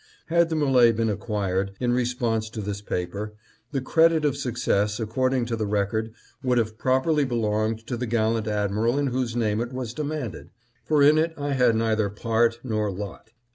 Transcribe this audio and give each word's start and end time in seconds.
Had 0.29 0.49
the 0.49 0.55
M61e 0.55 0.95
been 0.95 1.09
acquired, 1.11 1.73
in 1.79 1.93
response 1.93 2.49
to 2.49 2.59
this 2.61 2.81
paper, 2.81 3.33
the 3.71 3.81
credit 3.81 4.25
of 4.25 4.35
success, 4.35 4.99
according 4.99 5.45
to 5.45 5.55
the 5.55 5.67
record, 5.67 6.11
would 6.41 6.57
have 6.57 6.79
properly 6.79 7.23
belonged 7.23 7.85
to 7.85 7.95
the 7.95 8.07
gallant 8.07 8.47
admiral 8.47 8.97
in 8.97 9.05
whose 9.05 9.35
name 9.35 9.61
it 9.61 9.71
was 9.71 9.93
demanded; 9.93 10.49
for 10.83 11.03
in 11.03 11.19
it 11.19 11.35
I 11.37 11.51
had 11.53 11.75
neither 11.75 12.09
part 12.09 12.59
nor 12.63 12.89
lot. 12.89 13.29